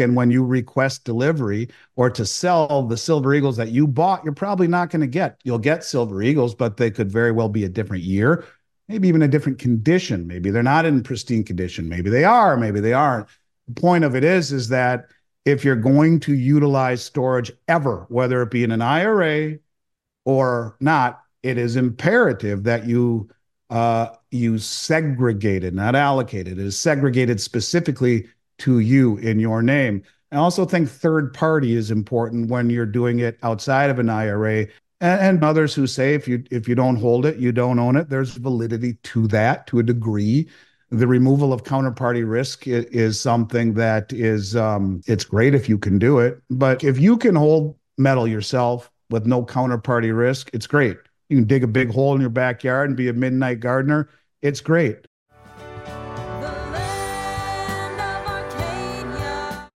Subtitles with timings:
[0.00, 4.32] and when you request delivery or to sell the silver eagles that you bought, you're
[4.32, 5.40] probably not going to get.
[5.44, 8.44] You'll get silver eagles, but they could very well be a different year,
[8.88, 10.26] maybe even a different condition.
[10.26, 11.88] Maybe they're not in pristine condition.
[11.88, 13.28] Maybe they are, maybe they aren't.
[13.68, 15.06] The point of it is, is that
[15.44, 19.58] if you're going to utilize storage ever, whether it be in an IRA
[20.24, 23.28] or not, it is imperative that you
[23.70, 26.58] uh, you segregate it, not allocate it.
[26.58, 28.28] It is segregated specifically
[28.58, 30.02] to you in your name.
[30.32, 34.66] I also think third party is important when you're doing it outside of an IRA.
[35.00, 38.08] And, others who say if you if you don't hold it, you don't own it.
[38.08, 40.48] There's validity to that to a degree.
[40.90, 45.76] The removal of counterparty risk is, is something that is um, it's great if you
[45.76, 46.40] can do it.
[46.50, 50.98] But if you can hold metal yourself with no counterparty risk, it's great.
[51.28, 54.08] You can dig a big hole in your backyard and be a midnight gardener.
[54.40, 55.06] It's great.